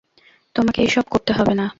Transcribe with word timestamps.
তোমাকে 0.55 0.79
এইসব 0.81 1.05
করতে 1.11 1.31
হবে 1.33 1.53
না। 1.53 1.65